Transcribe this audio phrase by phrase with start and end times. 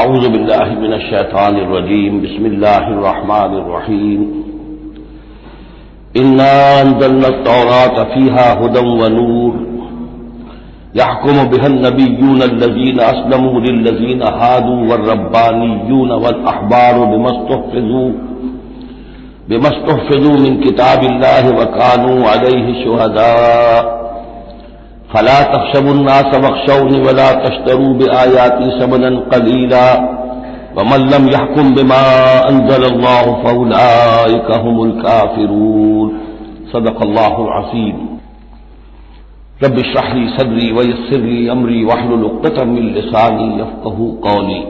[0.00, 4.20] आउज़बिल्लाहिमिनश्शैतानिर्रजीम बिस्मिल्लाहिर्रहमानिर्रहीम
[6.20, 6.46] इन्ना
[6.76, 9.58] अंज़लनत-तौरात फ़ीहा हुदम व नूर
[11.00, 18.04] यहकुम बिहन नबिय्यून अल्लज़ीन अस्लमू लिल्लज़ीन हादू वर्रब्बानिय्यून वल अहबार बिमस्तहफ़िज़ू
[19.48, 23.30] बिमस्तहफ़िज़ू मिन किताबिल्लाहि व कानू अलैहि शुहदा
[25.12, 29.84] फला तखशबुन्नास बख्शौनी वला तश्तरू बेआयाती समनन कलीला
[30.76, 32.02] वमल्लम यहकुम बिमा
[32.50, 32.84] अंजल
[36.72, 37.96] सदक़ल्लाहुल अज़ीम
[39.62, 42.86] रब शहरी सदरी वयसरी अमरी वाहलुल उक़्दतम मिन
[43.60, 44.60] यफ़क़हू क़ौली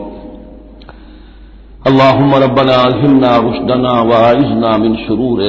[1.91, 5.43] अल्लाहुम्म रब्बना अल्हिमना रुश्दना व अइज़ना मिन शुरूर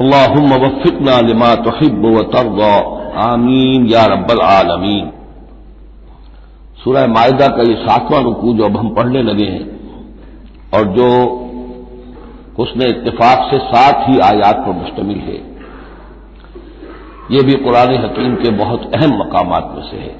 [0.00, 2.72] अनफुसिना वफ़िकना लिमा तुहिब व तरदा
[3.22, 5.10] आमीन या रब्बल आलमीन
[6.84, 9.64] सूरह मायदा का ये सातवां रुकू जो अब हम पढ़ने लगे हैं,
[10.74, 11.08] और जो
[12.58, 15.40] उसने इत्तेफाक से सात ही आयात पर मुश्तमिल है।
[17.30, 20.14] ये भी कुरान हकीम के बहुत अहम मकाम में से है।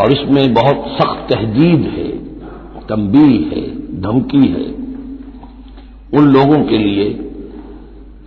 [0.00, 2.10] और इसमें बहुत सख्त तहदीद है
[2.88, 3.62] तंबी है,
[4.02, 4.64] धमकी है,
[6.14, 7.28] उन लोगों के लिए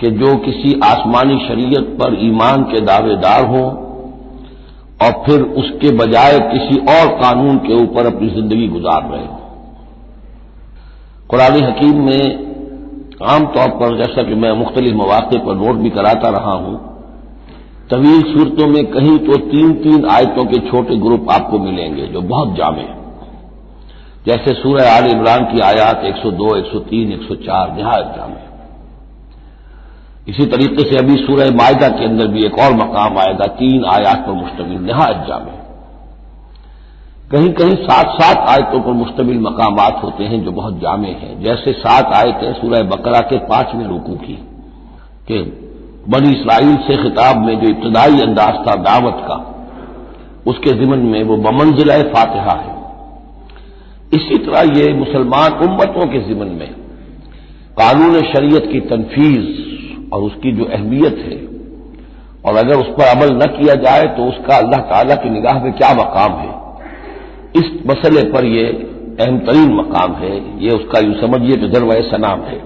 [0.05, 3.66] कि जो किसी आसमानी शरीयत पर ईमान के दावेदार हों
[5.05, 9.39] और फिर उसके बजाय किसी और कानून के ऊपर अपनी ज़िंदगी गुजार रहे हों।
[11.29, 12.21] कुरानी हकीम में
[13.29, 16.77] आमतौर पर जैसा कि मैं मुख्तलिफ़ मौाक़े पर नोट भी कराता रहा हूँ
[17.91, 22.55] तवील सूरतों में कहीं तो तीन तीन आयतों के छोटे ग्रुप आपको मिलेंगे जो बहुत
[22.57, 22.87] जामे
[24.27, 28.44] जैसे सूर्य आल इमरान की आयात 102, 103, 104 निहायत जामे
[30.28, 34.25] इसी तरीके से अभी सूरह मायदा के अंदर भी एक और मकाम आएगा, तीन आयात
[34.28, 35.53] पर मुश्तमिल नहायत जामे।
[37.31, 41.74] कहीं कहीं सात सात आयतों पर मुश्तमिल मकाम होते हैं जो बहुत जामे हैं। जैसे
[41.74, 44.34] सात आयतें सूरह बकरा के पाँचवें रुकू की,
[45.28, 45.40] कि
[46.09, 49.38] बनी इसराइल से खिताब में जो इब्तदाई अंदाज था दावत का,
[50.47, 52.74] उसके जिमन में वो बमंजिला फातिहा है।
[54.14, 56.69] इसी तरह ये मुसलमान उम्मतों के जिमन में
[57.78, 59.75] कानून शरीयत की तनफीज
[60.13, 61.38] और उसकी जो अहमियत है,
[62.45, 65.71] और अगर उस पर अमल न किया जाए तो उसका अल्लाह ताला की निगाह में
[65.73, 66.53] क्या मकाम है?
[67.55, 68.67] इस मसले पर यह
[69.19, 72.57] अहम तरीन मकाम है, ये उसका यूँ समझिए कि जरवा सनाम है।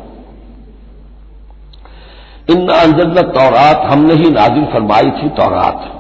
[2.50, 5.96] इन अंजल तौरात, हमने ही नाजिल फरमाई थी तौरात।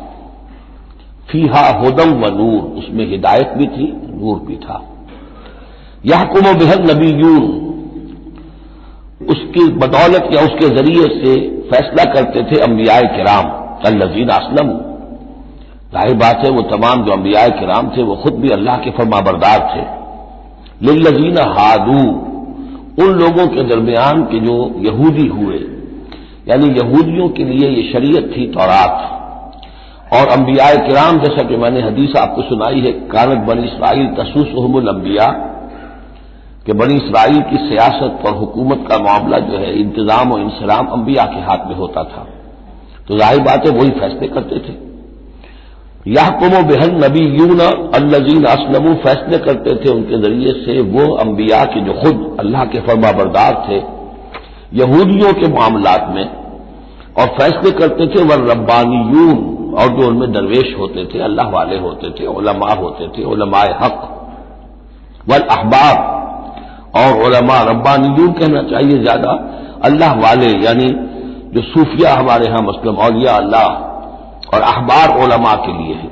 [1.29, 4.81] फीहा होदम व नूर, उसमें हिदायत भी थी, नूर भी था।
[6.05, 7.43] यह कुम बेहद नबीयून
[9.29, 11.33] उसकी बदौलत या उसके ज़रिए से
[11.71, 13.49] फैसला करते थे अम्बियाए किराम,
[13.85, 14.69] अल्लजीन असलम।
[15.93, 19.59] ज़ाहिर बात है, वो तमाम जो अम्बियाए किराम थे, वो खुद भी अल्लाह के फरमाबरदार
[19.71, 19.83] थे।
[20.85, 21.99] लिल्लजीन हादू,
[23.03, 25.59] उन लोगों के दरमियान के जो यहूदी हुए,
[26.47, 29.15] यानी यहूदियों के लिए ये शरीयत थी तौरात।
[30.13, 34.87] और अम्बियाए किराम, जैसा कि मैंने हदीस आपको सुनाई है, कानत बन इसराइल तसूस अहमुल
[34.87, 35.25] अम्बिया
[36.65, 41.25] कि बनी इसराइल की सियासत और हुकूमत का मामला जो है, इंतज़ाम और इंसराम अंबिया
[41.25, 42.27] के हाथ में होता था।
[43.07, 44.73] तो ज़ाहिर बात है, वही फैसले करते थे।
[46.07, 51.63] यह कुमो बेहन नबी यून अल्लजीन असलमू, फैसले करते थे उनके ज़रिए से वो अंबिया
[51.65, 53.79] के जो खुद अल्लाह के फर्मा बरदार थे,
[54.73, 56.27] यहूदियों के मामला में।
[57.19, 61.77] और फैसले करते थे वह रब्बानी यून और जो उनमें दरवेश होते थे, अल्लाह वाले
[61.79, 63.99] होते थे ओलमा होते थे ओलमाए हक,
[65.29, 66.17] वल अहबाब।
[66.95, 69.31] और ओलमा रब्बानियून कहना चाहिए ज़्यादा।
[69.85, 70.89] अल्लाह वाले, यानी
[71.53, 73.67] जो सूफिया हमारे यहाँ मसलम औलिया अल्लाह
[74.53, 76.09] और अखबार ओलमा के लिए है।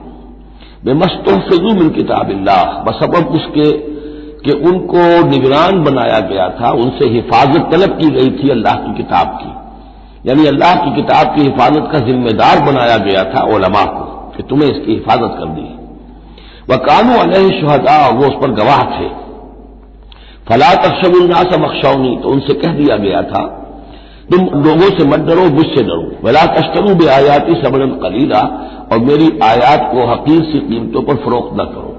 [0.86, 2.28] बेमस्तफजू मिन किताब
[2.88, 3.72] बसबब उसके,
[4.40, 9.38] कि उनको निगरान बनाया गया था, उनसे हिफाजत तलब की गई थी अल्लाह की किताब
[9.40, 14.06] की। यानी अल्लाह की किताब की हिफाजत का जिम्मेदार बनाया गया था ओलमा को,
[14.38, 15.68] कि तुम्हें इसकी हिफाजत कर दी
[16.70, 19.08] वह कानू अलह शहदा, वो उस पर गवाह थे।
[20.50, 23.46] फला तकशबुल्ला से मखशौनी तो उनसे कह दिया गया था,
[24.32, 28.40] तुम लोगों से मत डरो, मुझसे डरो। वला तश्तरू बे आयाती सबरन कलीला,
[28.92, 31.94] और मेरी आयात को हकीर सी कीमतों पर फरोख्त न करो।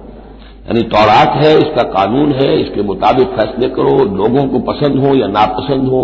[0.66, 5.26] यानी तौरात है, इसका कानून है, इसके मुताबिक फैसले करो, लोगों को पसंद हो या
[5.28, 6.02] नापसंद हो।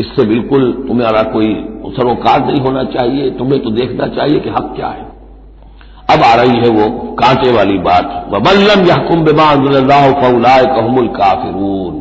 [0.00, 1.54] इससे बिल्कुल तुम्हारा कोई
[1.88, 5.05] सरोकार नहीं होना चाहिए, तुम्हें तो देखना चाहिए कि हक क्या है।
[6.08, 9.24] अब आ रही है वो कांटे वाली बात। वबल्लम यहकुम
[10.20, 11.94] फौलाए कहमुल काफिरून।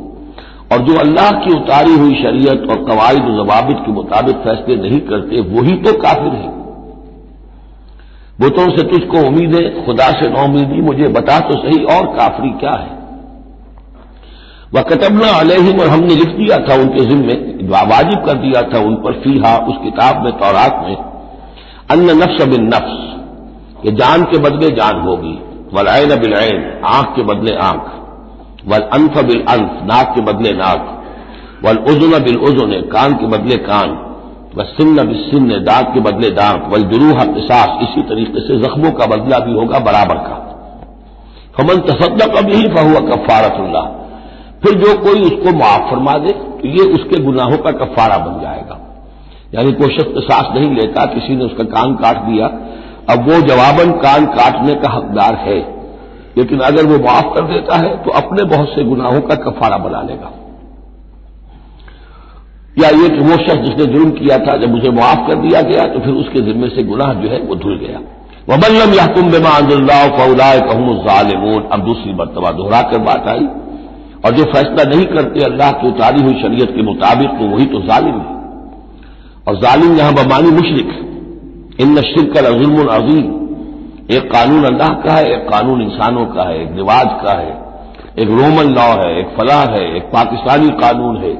[0.71, 5.39] और जो अल्लाह की उतारी हुई शरीयत और कवायद जवाबित के मुताबिक फैसले नहीं करते,
[5.51, 6.53] वही तो काफिर है।
[8.39, 12.71] बुतों से तुझको उम्मीद है खुदा से नौमीदी मुझे बता तो सही और काफरी क्या
[12.71, 12.93] है।
[14.73, 17.33] वह कतबना अलहिम, और हमने लिख दिया था उनके जिम्मे
[17.85, 20.95] वाजिब कर दिया था उन पर, फीहा, उस किताब में, तौरात में,
[21.91, 23.14] अन्न नफ्स बिन नफ्स।
[23.85, 25.33] कि जान के बदले जान होगी।
[25.73, 27.91] वलैन बिलैन आँख के बदले आँख।
[28.67, 30.91] वल अनफ बिल अनफ, नाक के बदले नाक।
[31.65, 33.89] वल उजुन बिल उजुन, कान के बदले कान।
[34.57, 38.91] व सिन्न बिल सिन्न, दांत के बदले दांत। वल जुरूह किसास इसी तरीके से जख्मों
[38.91, 40.41] का बदला भी होगा, बराबर का।
[41.57, 43.81] फमन तसदक अब ही फहुआ कफारतुल्ला
[44.63, 48.79] फिर जो कोई उसको माफ़ फरमा दे तो ये उसके गुनाहों का कफारा बन जाएगा।
[49.53, 52.47] यानी कोई शख्स किसास नहीं लेता, किसी ने उसका कान काट दिया
[53.09, 55.57] अब वो जवाबन कान काटने का हकदार है।
[56.37, 60.01] लेकिन अगर वो माफ़ कर देता है तो अपने बहुत से गुनाहों का कफारा बना
[60.01, 60.31] लेगा।
[62.77, 65.85] या ये कि वो शख्स जिसने जुर्म किया था, जब मुझे माफ़ कर दिया गया
[65.85, 67.99] तो फिर उसके जिम्मे से गुनाह जो है, वो धुल गया।
[68.49, 68.91] वबल्लम
[69.31, 70.95] बेमा फौलाए कहूँ
[71.69, 73.47] अब दूसरी मरतबा दोहरा कर बात आई।
[74.25, 77.81] और जो फैसला नहीं करते, अल्लाह की उतारी हुई शरीयत के मुताबिक तो वही तो
[77.81, 78.33] जालिम है।
[79.47, 80.93] और जालिम यहाँ बमानी मुशरक
[81.81, 83.45] इन शिर का जुल्म अजीम।
[84.11, 87.57] एक कानून अल्लाह का है, एक कानून इंसानों का है, एक रिवाज का है,
[88.19, 91.33] एक रोमन लॉ है, एक फलाह है, एक पाकिस्तानी कानून है।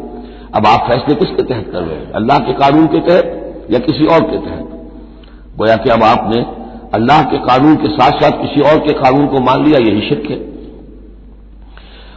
[0.53, 2.11] अब आप फैसले किसके तहत कर रहे हैं?
[2.11, 4.69] अल्लाह के कानून के तहत या किसी और के तहत?
[5.57, 6.45] गोया कि अब आपने
[6.93, 10.31] अल्लाह के कानून के साथ साथ किसी और के कानून को मान लिया, यही शिरक
[10.31, 10.55] है।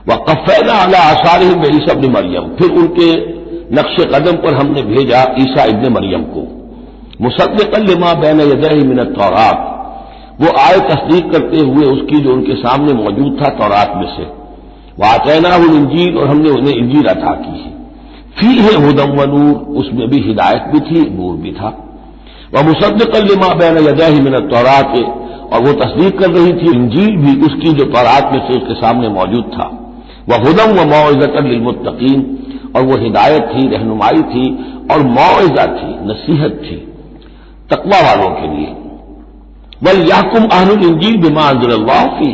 [0.08, 3.16] वह कफ़ैना अला आसार ही में ईसा इबन मरियम। फिर उनके
[3.74, 6.57] नक्श कदम पर हमने भेजा ईसा इबन मरियम को।
[7.22, 9.74] मुसद कल माँ बैन यदह मिनत तौरात।
[10.40, 14.22] वो आय तस्दीक करते हुए उसकी जो उनके सामने मौजूद था तौरात में से।
[15.00, 17.78] वह आतैना इंजील और हमने उन्हें इंजील अता की है।
[18.38, 21.84] फ़ी है हुदम व नूर, उसमें भी हिदायत भी थी, नूर भी था।
[22.54, 24.98] वह मुसद कलमा बैन यदा ही मिनत तौरात,
[25.52, 29.08] और वो तस्दीक कर रही थी, इंजील भी उसकी जो तौरात में से उसके सामने
[29.08, 29.94] मौजूद था।
[30.28, 32.38] वह हुदम व मुतकीन
[32.76, 36.87] और वह हिदायत थी, रहनुमाई थी, और मुआवजा थी, नसीहत थी।
[37.70, 38.68] तकवा वालों के लिए।
[39.82, 41.50] वल याकुम आहनुल इंजील बिमा
[42.14, 42.32] की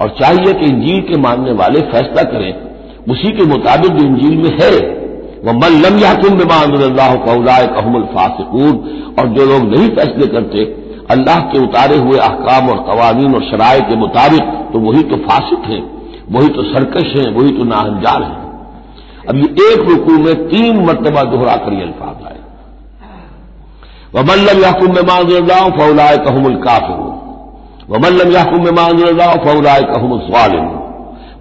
[0.00, 2.52] और चाहिए कि इंजील के मानने वाले फैसला करें।
[3.10, 4.70] उसी के मुताबिक जो इंजील में है,
[5.44, 6.58] वह मन लम याकुम बिमा
[7.24, 8.74] कौलाए कहमुल फासिकून।
[9.18, 10.64] और जो लोग नहीं फैसले करते,
[11.10, 15.70] अल्लाह के उतारे हुए अहकाम और कवानीन और शराय के मुताबिक तो वही तो फासिक
[15.70, 15.82] हैं,
[16.30, 18.38] वही तो सरकश हैं, वही तो नाहंजार हैं।
[19.28, 22.25] अब ये एक रुकू में तीन मरतबा दोहरा कर ये अल्फाज
[24.14, 26.98] वमल्लम याकुम में मांजल्लाह फौलाए कहमुल काफिर
[27.90, 30.66] वमल्लम याकुम में मांजल्लाह फौलाए कहमुल स्वालिम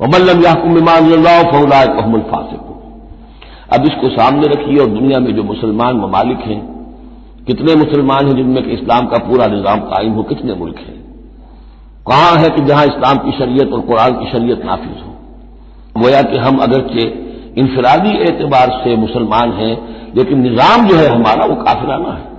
[0.02, 2.66] वमल्लम याकुम में मांजल्लाह फौलाए कहमुल फासिक
[3.74, 6.60] अब इसको सामने रखिए और दुनिया में जो मुसलमान ममालिक हैं
[7.48, 11.00] कितने मुसलमान हैं जिनमें कि इस्लाम का पूरा निज़ाम कायम हो कितने मुल्क हैं
[12.08, 16.38] कहाँ है कि जहाँ इस्लाम की शरीयत और कुरान की शरीयत नाफिज हो गोया कि
[16.38, 17.10] हम अगरचे
[17.62, 19.74] इनफरादी एतबार से मुसलमान हैं
[20.16, 22.35] लेकिन निज़ाम जो है हमारा वो काफिराना है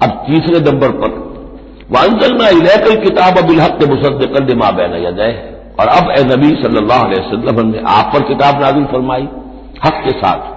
[0.00, 1.10] अब तीसरे नंबर पर,
[1.90, 5.32] वांजलना इलेकल किताब अबिल हक मुसद्दकल माँ बैन जाए
[5.80, 9.28] और अब ए नबी सल्लल्लाहु अलैहि वसल्लम ने आप पर किताब नाजिल फरमाई
[9.84, 10.52] हक के साथ।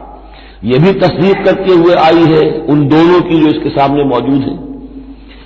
[0.63, 4.55] ये भी तस्दीक करते हुए आई है, उन दोनों की जो इसके सामने मौजूद है।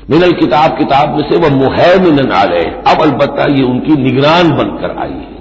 [0.10, 4.98] मिनल किताब किताब में से वह मुहैमिन आ गए अब अलबत्ता ये उनकी निगरान बनकर
[5.00, 5.40] आई है।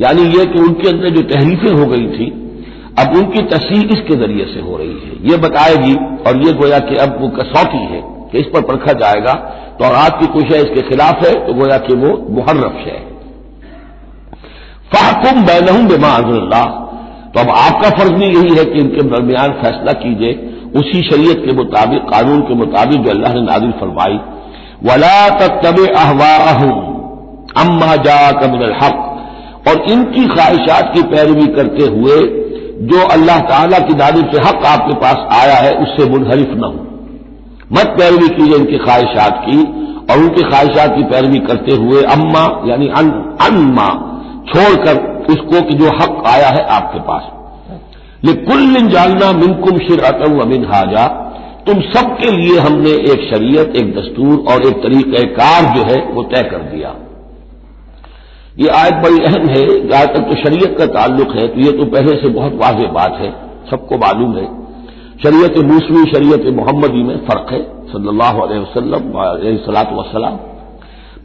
[0.00, 2.26] यानी यह कि उनके अंदर जो तहरीफें हो गई थी
[2.98, 5.94] अब उनकी तस्वीर इसके ज़रिए से हो रही है। ये बताएगी
[6.26, 8.00] और ये गोया कि अब वो कसौटी है
[8.32, 9.32] कि इस पर परखा जाएगा
[9.78, 12.98] तो और आपकी कोई शय इसके खिलाफ है तो गोया कि वो मुहर्रफ है।
[14.92, 16.16] फाकुम बैनहम बेमा
[17.34, 20.32] तो अब आपका फ़र्ज़ भी यही है कि इनके दरमियान फैसला कीजिए।
[20.76, 24.18] उसी शरीयत के मुताबिक, कानून के मुताबिक जो अल्लाह ने नाजिल फरमाई,
[24.84, 26.34] वला तब अहवा
[27.56, 28.96] अम्मा जा कमिन हक।
[29.68, 32.16] और इनकी ख्वाहिशात की पैरवी करते हुए
[32.82, 36.80] जो अल्लाह ताला की दादी से हक आपके पास आया है, उससे मुनहरिफ न हो।
[37.72, 39.58] मत पैरवी कीजिए इनकी ख्वाहिशात की,
[40.10, 42.88] और उनकी ख्वाहिशात की पैरवी करते हुए अम्मा, यानी
[43.42, 43.88] अनमा,
[44.48, 44.96] छोड़कर
[45.30, 47.30] उसको कि जो हक आया है आपके पास।
[48.24, 51.06] ये कुल जानना मिनकुम शिर अतम अमिन हाजा
[51.66, 56.42] तुम सबके लिए हमने एक शरीयत, एक दस्तूर और एक तरीक़ार जो है वो तय
[56.42, 56.94] कर दिया।
[58.56, 61.84] ये आयत बड़ी अहम है, जहाँ तक तो शरीयत का ताल्लुक है तो ये तो
[61.92, 63.30] पहले से बहुत वाज बात है,
[63.70, 64.44] सबको मालूम है।
[65.22, 70.38] शरीयत मूसवी, शरीयत मोहम्मदी में फ़र्क है, सल्लल्लाहु अलैहि वसल्लम सलात वसलाम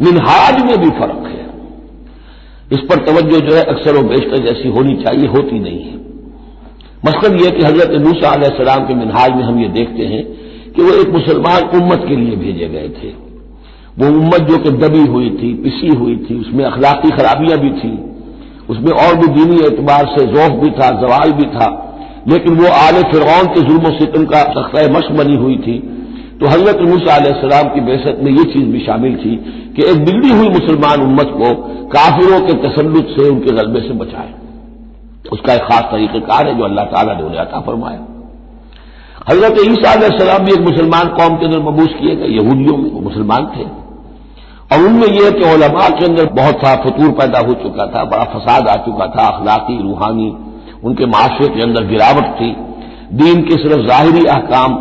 [0.02, 1.46] मिनहाज में भी फ़र्क है।
[2.72, 5.96] इस पर तवज्जो जो है अक्सर व बेशतर जैसी होनी चाहिए, होती नहीं है।
[7.06, 10.24] मसलन यह कि हज़रत मूसा सलाम के मिनहाज में हम ये देखते हैं
[10.74, 13.10] कि वो एक मुसलमान उम्मत के लिए भेजे गए थे।
[13.98, 17.92] वो उम्मत जो कि दबी हुई थी, पिसी हुई थी, उसमें अखलाकी खराबियाँ भी थी,
[18.70, 21.68] उसमें और भी दीनी एतबार से जोफ भी था, जवाल भी था,
[22.28, 25.78] लेकिन वो आल फिरौन के जुल्म सितम का तख्ता मश बनी हुई थी।
[26.40, 29.36] तो हज़रत मूसम की बेसत में ये चीज़ भी शामिल थी
[29.76, 31.54] कि एक बिगड़ी हुई मुसलमान उम्मत को
[31.88, 34.34] काफिरों के तसलुत से उनके गलबे से बचाए।
[35.32, 38.06] उसका एक खास तरीक़ेकार है जो अल्लाह ताला ने उन्हें अता फरमाया।
[39.30, 43.52] हज़रत ईसा भी एक मुसलमान कौम के अंदर मबूस किए गए, यहूदियों में वो मुसलमान
[43.58, 43.66] थे।
[44.74, 48.24] और उनमें यह कि ओलमा के अंदर बहुत सा फतूर पैदा हो चुका था, बड़ा
[48.24, 50.38] फसाद आ चुका था, अखलाकी, रूहानी,
[50.84, 52.56] उनके माशरे के अंदर गिरावट थी।
[53.14, 54.74] दीन के सिर्फ़ जाहिरी अहकाम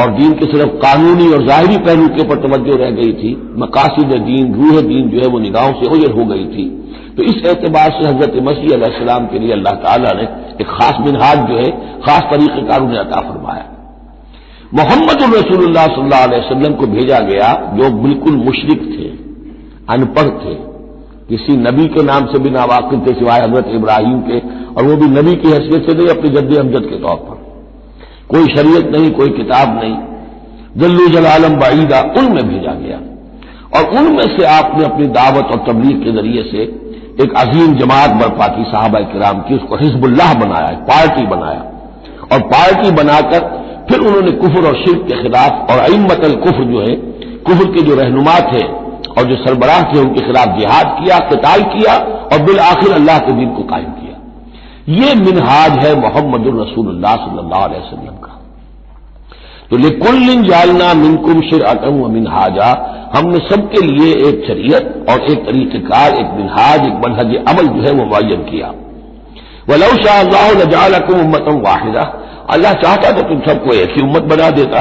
[0.00, 4.14] और दीन के सिर्फ़ कानूनी और जाहरी पहलू के ऊपर तवज्जो रह गई थी। मकासद
[4.22, 6.80] दीन, रूह दीन जो है वो निगाहों से ओझल हो गई थी।
[7.16, 10.22] तो इस एतबार से हज़रत मसीह सलाम के लिए अल्लाह ताला ने
[10.60, 13.64] एक खास मिनहाज जो है, खास तरीके का उन्हें अता फरमाया।
[14.74, 19.23] मोहम्मद रसूलुल्लाह सल्लल्लाहु अलैहि वसल्लम को भेजा गया, जो बिल्कुल मुशरक थे।
[19.90, 20.54] अनपढ़ थे।
[21.28, 24.38] किसी नबी के नाम से भी नावाकिफ थे सिवाय हज़रत इब्राहिम के,
[24.74, 27.34] और वो भी नबी की हैसियत से नहीं, अपनी जद्द अमजद के तौर पर।
[28.28, 29.96] कोई शरीयत नहीं, कोई किताब नहीं।
[30.76, 33.00] जल्लू जलालम बाईदा, उनमें भेजा गया।
[33.76, 36.58] और उनमें से आपने अपनी दावत और तबलीग के ज़रिए से
[37.24, 41.60] एक अजीम जमात बर्पा की साहबा कराम की, उसको हिजबुल्लाह बनाया पार्टी बनाया।
[42.32, 46.94] और पार्टी बनाकर फिर उन्होंने कुफर और शिरक के खिलाफ और अमतल कुफर जो है,
[47.46, 48.83] कुफर के जो रहनुमा थे
[49.18, 51.94] और जो सरबराह थे उनके खिलाफ जिहाद किया, कताल किया
[52.32, 54.14] और बिल आखिर अल्लाह के दिन को कायम किया।
[54.88, 58.32] ये मिनहाज है मोहम्मद अलैहि वसल्लम का।
[59.70, 62.66] तो लिकुल्लिन जालना मिनकुम शिर अटम व मिनहाजा,
[63.16, 67.92] हमने सबके लिए एक शरीयत और एक तरीक़ेकार, एक मिनहाज, एक मनहज अमल जो है
[67.92, 68.72] वो मुन किया।
[69.68, 70.22] वलौ शाह
[70.64, 72.02] जालकुम उम्मतम वाहिदा।
[72.50, 74.80] अल्लाह चाहता तो तुम सबको एक ही उम्मत बना देता।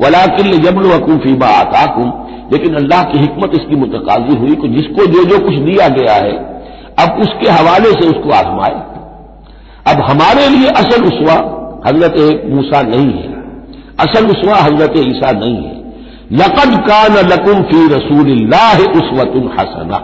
[0.00, 2.12] वलाकिल जबल वकूफीबा आताकुम।
[2.52, 6.32] लेकिन अल्लाह की हिकमत इसकी मुतकाजी हुई कि जिसको जो जो कुछ दिया गया है,
[7.00, 8.80] अब उसके हवाले से उसको आजमाए।
[9.92, 11.36] अब हमारे लिए असल उसवा
[11.86, 13.30] हज़रत मूसा नहीं है।
[14.00, 15.80] असल उसवा हज़रत ईसा नहीं है।
[16.32, 18.30] लकद कान लकुम फ़ी रसूल
[19.00, 19.96] उसवतुल हसना।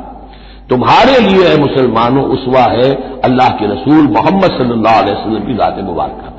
[0.70, 2.90] तुम्हारे लिए मुसलमानों, उसवा है
[3.24, 6.37] अल्लाह के रसूल मोहम्मद सल्लल्लाहु अलैहि की जात मुबारक।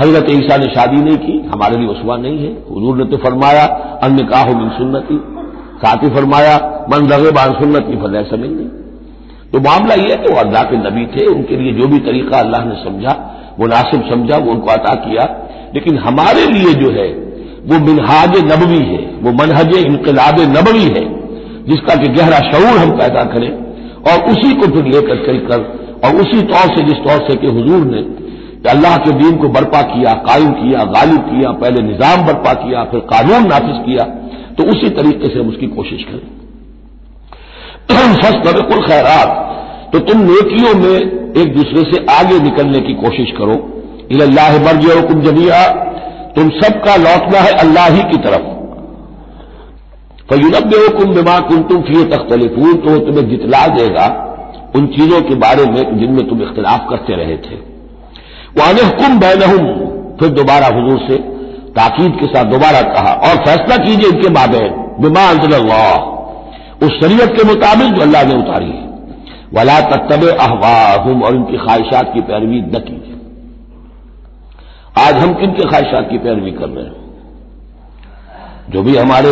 [0.00, 3.64] हज़रत ईसा ने शादी नहीं की, हमारे लिए उसवा नहीं है। हजूर ने तो फरमाया,
[4.02, 5.20] अन्य काहो मिन सुन्नति।
[5.78, 6.56] साथ ही फरमाया,
[6.92, 8.68] मन रगे बान सुन्नति फलह समझ नहीं
[9.52, 12.38] तो मामला यह है कि वो अल्लाह के नबी थे, उनके लिए जो भी तरीका
[12.38, 13.12] अल्लाह ने समझा,
[13.60, 15.24] मुनासिब समझा, वो उनको अता किया।
[15.74, 17.08] लेकिन हमारे लिए जो है,
[17.66, 21.04] वो मिनहाज नबवी है, वो मनहज इनकलाब नबवी है,
[21.64, 23.50] जिसका कि गहरा शूर हम पैदा करें।
[24.02, 25.64] और उसी को फिर लेकर चलकर,
[26.04, 28.02] और उसी तौर से, जिस तौर से कि हजूर ने
[28.66, 33.00] अल्लाह के दीन को बर्पा किया, कायम किया, गालिब किया, पहले निज़ाम बर्पा किया, फिर
[33.12, 34.04] कानून नाफिज किया
[34.54, 36.26] तो उसी तरीके से हम उसकी कोशिश करें।
[38.14, 38.34] फस
[38.86, 39.28] खैरात।
[39.92, 40.96] तो तुम नेकियों में
[41.36, 43.54] एक दूसरे से आगे निकलने की कोशिश करो।
[44.12, 45.62] इल्लाह मर्जुम जमिया
[46.36, 48.46] तुम सबका लौटना है अल्लाह ही की तरफ़।
[50.30, 54.06] फयुनब कुम बिमा कुम तुम फिर तख्तलिफून। तो तुम्हें जितला देगा
[54.76, 57.56] उन चीज़ों के बारे में जिनमें तुम इख्तलाफ करते रहे थे।
[58.58, 59.66] वान कुम बैनहुम।
[60.16, 61.16] फिर दोबारा हजूर से
[61.68, 64.60] ताकीद के साथ दोबारा कहा, और फैसला कीजिए इनके बाबे,
[65.02, 66.18] बिमा अल्लाह।
[66.86, 68.88] उस शरीयत के मुताबिक जो अल्लाह ने उतारी है।
[69.54, 73.14] वला तत्तब अहवाहुम, और इनकी ख्वाहिशात की पैरवी न कीजिए।
[75.04, 76.92] आज हम किन के ख्वाहिशात की पैरवी कर रहे हैं?
[78.70, 79.30] जो भी हमारे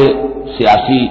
[0.49, 1.07] सियासी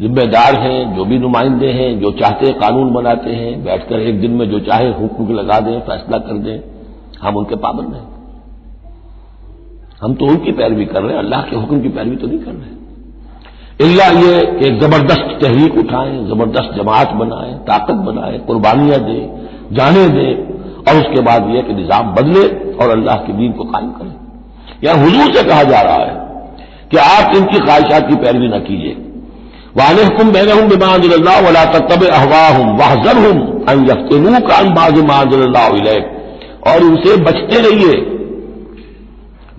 [0.00, 4.30] जिम्मेदार हैं, जो भी नुमाइंदे हैं, जो चाहते हैं कानून बनाते हैं, बैठकर एक दिन
[4.30, 6.71] में जो चाहे हुक्म लगा दें, फैसला कर दें।
[7.22, 8.06] हम उनके पाबंद हैं।
[10.02, 12.52] हम तो उनकी पैरवी कर रहे हैं, अल्लाह के हुक्म की पैरवी तो नहीं कर
[12.52, 12.80] रहे
[13.80, 19.22] इल्ला ये कि ज़बरदस्त तहरीक उठाएँ, ज़बरदस्त जमात बनाएँ, ताकत बनाएँ, कुर्बानियाँ दें,
[19.72, 20.32] जाने दें,
[20.82, 22.42] और उसके बाद यह कि निज़ाम बदले
[22.76, 24.14] और अल्लाह के दीन को कायम करें।
[24.84, 26.14] यहाँ हुजूर से कहा जा रहा है
[26.90, 28.94] कि आप इनकी ख्वाहिशात की पैरवी न कीजिए।
[29.76, 33.34] वाले हुकुम मैंने हूँ बिमाजल्ला वला तब अहवा हूँ वाहजर हूँ
[34.40, 35.66] का अनबाज माजल्ला
[36.66, 37.96] और उनसे बचते रहिए।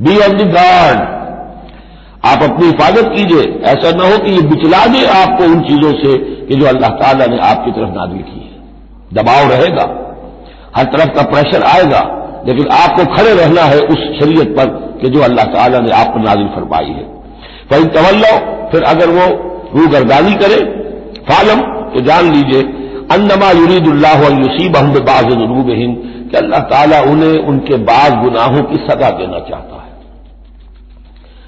[0.01, 0.99] बी ऑन द गार्ड
[2.25, 6.17] आप अपनी हिफाजत कीजिए। ऐसा न हो कि ये बिचला दे आपको उन चीज़ों से
[6.17, 8.53] कि जो अल्लाह ताला ने आपकी तरफ़ नादिल की है।
[9.13, 9.99] दबाव रहेगा।
[10.75, 14.65] हर तरफ़ का प्रेशर आएगा। लेकिन आपको खड़े रहना है उस शरीयत पर
[15.01, 17.13] कि जो अल्लाह ताला ने आप पर नाजिल फरमाई है।
[17.71, 18.37] वही तवल्लो,
[18.71, 19.25] फिर अगर वो
[19.75, 20.55] रूगरदानी करे,
[21.29, 21.61] फालम
[21.93, 22.61] तो जान लीजिए
[23.11, 25.95] अन्नमा युरीदुल्लाह युसीब हम बाज रूब हिंद
[26.31, 29.91] कि अल्लाह ताला उन्हें उनके बाद गुनाहों की सजा देना चाहता है।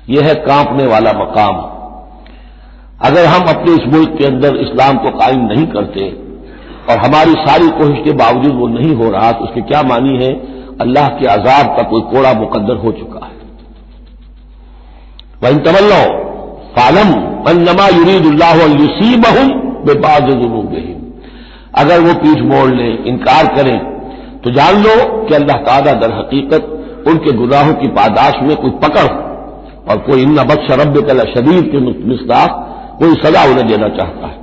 [0.09, 1.55] यह है कांपने वाला मकाम।
[3.01, 6.09] अगर हम अपने इस मुल्क के अंदर इस्लाम को कायम नहीं करते,
[6.89, 10.31] और हमारी सारी कोशिश के बावजूद वो नहीं हो रहा तो उसके क्या मानी है?
[10.81, 13.33] अल्लाह के अजाब का कोई कोड़ा मुकद्दर हो चुका है।
[15.43, 16.01] वही तमल्लो
[16.75, 17.13] फालम
[17.49, 19.49] अन्नमा युरीदुल्लाह युसीबहम
[19.85, 21.01] बेबाज जुनूबहिम।
[21.75, 23.77] अगर वो पीठ मोड़ लें, इनकार करें
[24.41, 26.71] तो जान लो कि अल्लाह ताला दर हकीकत
[27.07, 29.07] उनके गुनाहों की पादाश में कोई पकड़
[29.89, 30.97] और कोई इन बख्श रब
[31.29, 32.61] शदीद के मिसदाक
[32.99, 34.37] कोई सजा उन्हें देना चाहता है।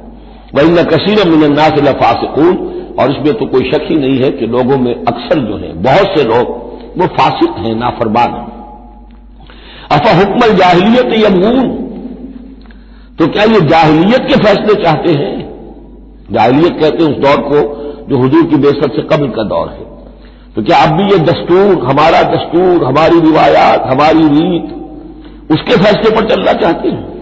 [0.55, 2.57] वह इन कसीर मिनन्ना से लफासिकून
[2.99, 6.19] और इसमें तो कोई शक ही नहीं है कि लोगों में अक्सर जो है, बहुत
[6.19, 6.51] से लोग,
[6.99, 8.51] वो फासिक हैं, नाफरमान हैं।
[9.93, 11.69] अफा हुक्मल जाहिलियत यमून।
[13.19, 15.42] तो क्या ये जाहिलियत के फैसले चाहते हैं?
[16.33, 19.93] जाहिलियत कहते हैं उस दौर को, जो हजूर की बेसत से कबल का दौर है।
[20.57, 24.83] तो क्या अब भी ये दस्तूर, हमारा दस्तूर, हमारी रिवायात, हमारी रीत,
[25.51, 27.13] उसके फैसले पर चलना चाहते हैं?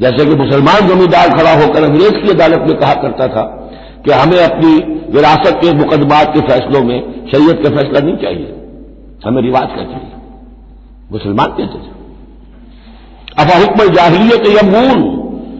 [0.00, 3.42] जैसे कि मुसलमान जमींदार खड़ा होकर अंग्रेज़ की अदालत में कहा करता था
[4.04, 4.76] कि हमें अपनी
[5.12, 8.52] विरासत के मुकदमात के फैसलों में, शरीयत का फैसला नहीं चाहिए।
[9.26, 10.12] हमें रिवाज का चाहिए।
[11.12, 11.96] मुसलमान कहते थे।
[13.38, 15.16] अब हुक्म जाहिलियत यमून।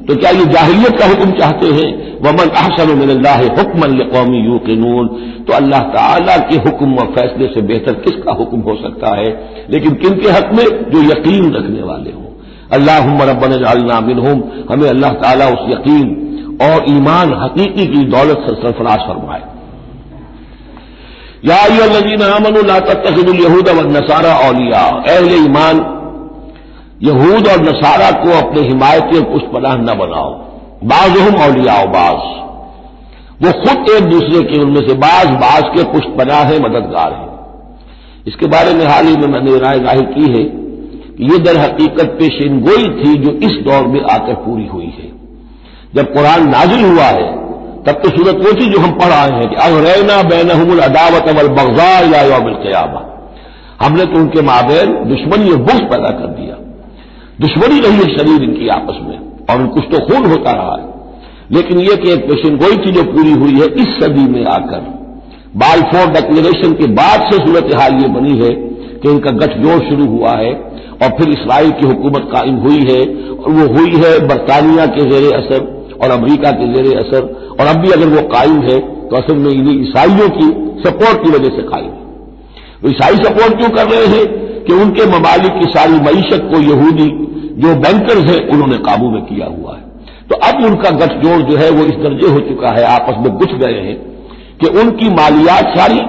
[0.09, 2.91] तो क्या ये जाहिलियत का हुक्म चाहते हैं वमन अहसन
[3.59, 4.77] हुक्मन कौमी यू के
[5.49, 9.27] तो अल्लाह ताला के हुक्म और फैसले से बेहतर किसका हुक्म हो सकता है
[9.71, 12.25] लेकिन किन के हक में जो यकीन रखने वाले हों
[12.79, 16.15] अल्लाह रबन जालना मिनहुम हमें अल्लाह ताला उस यकीन
[16.63, 19.43] और ईमान हकीकी की दौलत से सरफराज फरमाए
[21.45, 21.61] या
[22.37, 25.85] अमन ला तखिदुलहूद व नसारा औलिया अहल ईमान
[27.03, 30.35] यहूद और नसारा को अपने हिमायती और पुष्पनाह न बनाओ
[30.85, 32.35] बाज हम औलिया बाज।
[33.43, 37.27] वो खुद एक दूसरे के उनमें से बाज बाज के पुष्पनाह है, मददगार है।
[38.27, 40.45] इसके बारे में हाल ही में मैंने राय ज़ाहिर की है
[41.17, 45.11] कि यह दर हकीकत पेशन गोई थी जो इस दौर में आकर पूरी हुई है।
[45.95, 47.47] जब कुरान नाजिल हुआ है,
[47.85, 50.49] तब तो सूरत वो थी जो हम पढ़ आए हैं कि अब रैना बैन
[50.81, 51.89] अदावत अवल बगजा
[53.83, 56.55] हमने तो उनके माबेन दुश्मनी और बुख पैदा कर दिया।
[57.41, 60.95] दुश्मनी रही है शरीर इनकी आपस में। और कुछ तो खून होता रहा है।
[61.53, 64.95] लेकिन यह कि एक पेशन गोई थी जो पूरी हुई है, इस सदी में आकर।
[65.57, 68.51] बालफोर डिक्लेरेशन के बाद से सूरत हाल ये बनी है
[68.97, 70.53] कि इनका गठजोड़ शुरू हुआ है
[71.03, 73.01] और फिर इसराइल की हुकूमत कायम हुई है
[73.35, 75.65] और वो हुई है बरतानिया के जेर असर
[76.03, 78.79] और अमरीका के जेर असर। और अब भी अगर वो कायम है
[79.09, 80.49] तो असल में इन्हीं ईसाइयों की
[80.81, 84.25] सपोर्ट की वजह से कायम है। ईसाई सपोर्ट क्यों कर रहे हैं
[84.65, 87.09] कि उनके ममालिक की सारी मीशत को यहूदी
[87.57, 89.83] जो बैंकर्स हैं, उन्होंने काबू में किया हुआ है।
[90.31, 93.53] तो अब उनका गठजोड़ जो है, वो इस दर्जे हो चुका है, आपस में गुछ
[93.53, 93.97] गए हैं
[94.59, 96.01] कि उनकी मालियात सारी,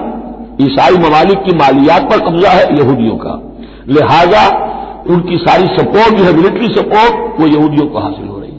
[0.63, 3.41] ईसाई ममालिक की मालियात पर कब्जा है यहूदियों का।
[3.87, 4.67] लिहाजा
[5.09, 8.57] उनकी सारी सपोर्ट जो है मिलिट्री सपोर्ट वो यहूदियों को हासिल हो रही है।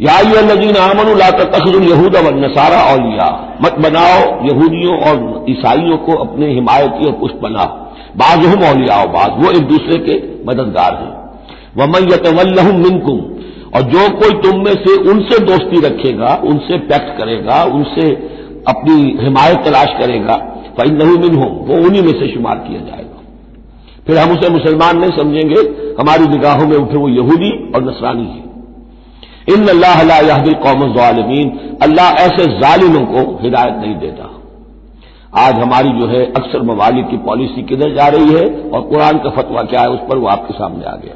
[0.00, 6.12] या नजीन आमन, ला तखजुल यहूद व नसारा औलिया। मत बनाओ यहूदियों और ईसाइयों को
[6.12, 7.81] अपने हिमायती और पुष्प बना
[8.16, 10.14] बाज हम औलिया बाज, वो एक दूसरे के
[10.46, 11.12] मददगार हैं।
[11.76, 13.18] वमन यतवल्लहुम मिनकुम,
[13.74, 18.10] और जो कोई तुम में से उनसे दोस्ती रखेगा, उनसे पैक्ट करेगा, उनसे
[18.68, 20.34] अपनी हिमायत तलाश करेगा
[20.78, 23.18] फाइन नहीं मिन हो वो उन्हीं में से शुमार किया जाएगा।
[24.06, 25.60] फिर हम उसे मुसलमान नहीं समझेंगे,
[26.00, 28.42] हमारी निगाहों में उठे वो यहूदी और नसरानी है।
[29.48, 31.50] इन अल्लाहदिल कौम ालमीन
[31.82, 34.31] अल्लाह ऐसे जालिमों को हिदायत नहीं देता।
[35.32, 39.30] आज हमारी जो है अक्सर मवालिक की पॉलिसी किधर जा रही है और कुरान का
[39.32, 41.14] फतवा क्या है, उस पर वो आपके सामने आ गया।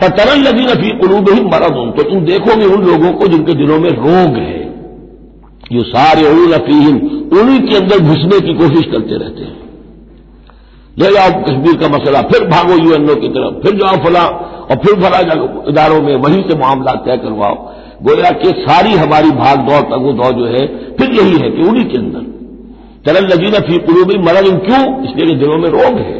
[0.00, 3.78] फतरन लगी नफी कलूब ही मरद हूँ तो तुम देखोगे उन लोगों को जिनके दिलों
[3.78, 4.64] में रोग है।
[5.72, 6.96] जो सारे उन नफीम
[7.38, 9.54] उन्हीं के अंदर घुसने की कोशिश करते रहते हैं।
[10.96, 14.94] ले जाओ कश्मीर का मसला, फिर भागो यूएनओ की तरफ़, फिर जाओ फला, और फिर
[15.02, 15.18] फला
[15.70, 17.54] इदारों में, वहीं से मामला तय करवाओ।
[18.02, 21.84] गोया कि सारी हमारी भाग दौड़, तगो दौड़ जो है, फिर यही है कि उन्हीं
[21.84, 22.24] के अंदर।
[23.06, 24.80] चरल लजीना फ़ी कुलूबी मरद क्यों?
[25.04, 26.18] इसलिए कि दिलों में रोग है,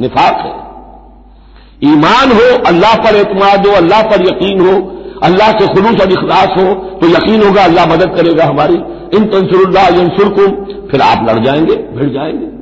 [0.00, 4.74] निफाक है। ईमान हो, अल्लाह पर एतमाद हो, अल्लाह पर यकीन हो,
[5.22, 8.74] अल्लाह से खुलूस और इखलास हो तो यकीन होगा, अल्लाह मदद करेगा हमारी।
[9.16, 10.50] इन तंसुल्ला यंसुरकुम,
[10.88, 12.53] फिर आप लड़ जाएँगे, भिड़ जाएँगे।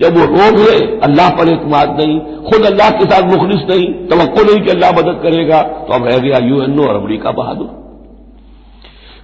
[0.00, 4.16] जब वो रोग है अल्लाह पर एतमाद नहीं, खुद अल्लाह के साथ मुखलिस नहीं तो
[4.16, 7.70] नहीं कि अल्लाह मदद करेगा तो अब रह गया यूएनओ और अमरीका बहादुर।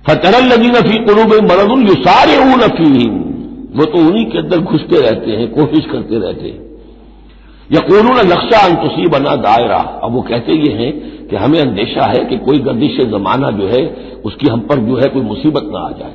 [0.08, 3.20] फतरल लगी नफी कुरूब मरदुल यू सारे नफीम
[3.76, 6.70] वो तो उन्हीं के अंदर घुसते रहते हैं, कोशिश करते रहते हैं।
[7.70, 10.90] यकून लक्षा अंतुसी बना दायरा। अब वो कहते ये हैं
[11.28, 13.84] कि हमें अंदेशा है कि कोई गर्दिश जमाना जो है,
[14.24, 16.14] उसकी हम पर जो है कोई मुसीबत ना आ जाए।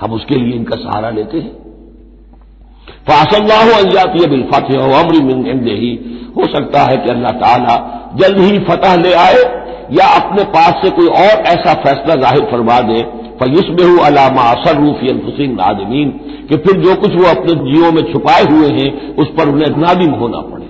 [0.00, 1.65] हम उसके लिए इनका सहारा लेते हैं।
[3.08, 5.44] फासल्लाह अंजाती बिलफतह अमरी मिन
[5.76, 5.92] ही
[6.36, 7.76] हो सकता है कि अल्लाह ताला
[8.16, 9.42] जल्द ही फतह ले आए,
[9.92, 13.02] या अपने पास से कोई और ऐसा फैसला ज़ाहिर फरमा दे।
[13.40, 16.10] फयुसबह अलामा असर रूफी अलफुसिन नादमीन,
[16.48, 20.10] कि फिर जो कुछ वो अपने जीवों में छुपाए हुए हैं, उस पर उन्हें नादिम
[20.14, 20.64] होना पड़े।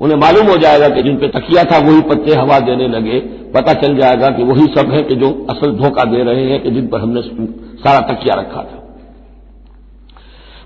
[0.00, 3.20] उन्हें मालूम हो जाएगा कि जिन पे तकिया था, वही पत्ते हवा देने लगे।
[3.54, 6.70] पता चल जाएगा कि वही सब है कि जो असल धोखा दे रहे हैं, कि
[6.70, 8.82] जिन पर हमने सारा तकिया रखा था।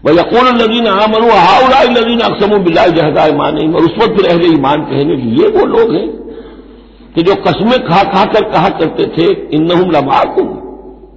[0.05, 4.49] वह यकून नजीन आमनु हाउला नजीन अक्सम बिल्ला जहदा ईमान और उस वक्त फिर अहले
[4.55, 6.07] ईमान कहेंगे कि ये वो लोग हैं
[7.15, 10.49] कि जो कस्में खा खा कर कहा करते थे इन नहुम लमाकुम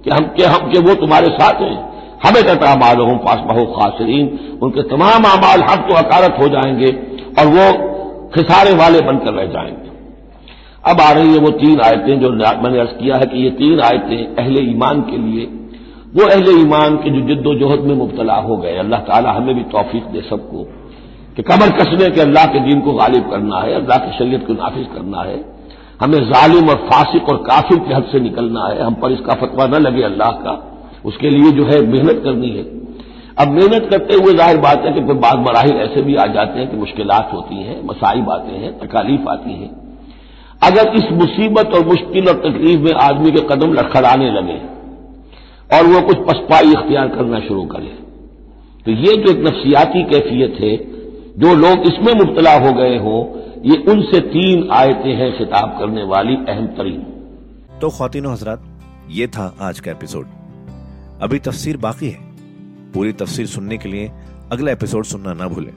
[0.04, 1.76] कि हम के हम के वो तुम्हारे साथ हैं
[2.24, 4.28] हमें कहता अमाल हूँ पास बहु खासरीन
[4.62, 6.92] उनके तमाम अमाल हक तो अकारत हो जाएँगे
[7.40, 7.66] और वो
[8.34, 9.92] खिसारे वाले बनकर रह जाएँगे
[10.90, 12.30] अब आ रही है वो तीन आयतें जो
[12.62, 15.46] मैंने अर्ज़ किया है कि ये तीन आयतें अहले ईमान के लिए
[16.14, 20.04] वो अहले ईमान के जो जिद्दोजहद में मुबतला हो गए। अल्लाह ताला हमें भी तोफीक
[20.08, 20.64] दे सबको
[21.36, 24.52] कि कमर कसने के अल्लाह के दिन को गालिब करना है, अल्लाह की शरीयत को
[24.52, 25.38] नाफिज करना है।
[26.00, 29.66] हमें जालिम और फासिक और काफिर के हद से निकलना है। हम पर इसका फतवा
[29.66, 30.54] न लगे अल्लाह का।
[31.04, 32.62] उसके लिए जो है मेहनत करनी है।
[33.38, 36.58] अब मेहनत करते हुए ज़ाहिर बात है कि फिर बाद मराहल ऐसे भी आ जाते
[36.58, 39.70] हैं कि मुश्किल होती हैं मसाइब आते हैं, तकालीफ आती हैं।
[40.62, 44.58] अगर इस मुसीबत और मुश्किल और तकलीफ़ में आदमी के कदम लड़खड़ाने लगे
[45.70, 47.92] और वो कुछ पसपाई इख्तियार करना शुरू करे
[48.86, 50.76] तो ये जो एक नफसियाती कैफियत है,
[51.38, 53.20] जो लोग इसमें मुबतला हो गए हों,
[53.64, 57.00] ये उनसे तीन आयतें हैं खिताब करने वाली अहम तरीन।
[57.80, 58.64] तो खातिन हजरात,
[59.10, 60.26] ये था आज का एपिसोड।
[61.22, 62.18] अभी तफसीर बाकी है।
[62.94, 64.10] पूरी तफसीर सुनने के लिए
[64.52, 65.72] अगला एपिसोड सुनना ना भूलें।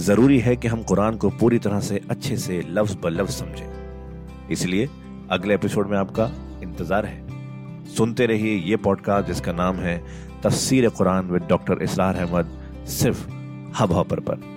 [0.00, 4.48] ज़रूरी है कि हम कुरान को पूरी तरह से अच्छे से लफ्ज ब लफ्ज समझें।
[4.50, 4.88] इसलिए
[5.30, 6.30] अगले एपिसोड में आपका
[6.62, 7.31] इंतज़ार है।
[7.96, 9.96] सुनते रहिए ये पॉडकास्ट जिसका नाम है
[10.42, 13.28] तफसीर कुरान विद डॉक्टर इसरार अहमद, सिर्फ़
[13.78, 14.51] हब हॉपर पर।